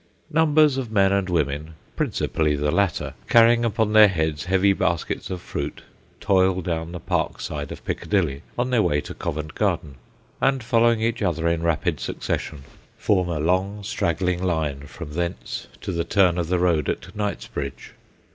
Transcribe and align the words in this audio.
Numbers 0.31 0.77
of 0.77 0.91
men 0.91 1.11
and 1.11 1.29
women 1.29 1.75
(principally 1.95 2.55
the 2.55 2.71
latter), 2.71 3.13
carrying 3.29 3.63
upon 3.63 3.93
their 3.93 4.07
heads 4.07 4.45
heavy 4.45 4.73
baskets 4.73 5.29
of 5.29 5.41
fruit, 5.41 5.83
toil 6.19 6.63
down 6.63 6.91
the 6.91 6.99
park 6.99 7.39
side 7.39 7.71
of 7.71 7.85
Piccadilly, 7.85 8.41
on 8.57 8.71
their 8.71 8.81
way 8.81 8.99
to 8.99 9.13
Covent 9.13 9.53
Garden, 9.53 9.93
and, 10.41 10.63
following 10.63 11.01
each 11.03 11.21
other 11.21 11.47
in 11.47 11.61
rapid 11.61 11.99
succession, 11.99 12.63
form 12.97 13.29
a 13.29 13.39
long 13.39 13.83
straggling 13.83 14.41
line 14.41 14.87
from 14.87 15.13
thence 15.13 15.67
to 15.81 15.91
the 15.91 16.03
turn 16.03 16.39
of 16.39 16.47
the 16.47 16.57
road 16.57 16.89
at 16.89 17.15
Knightsbridge. 17.15 17.93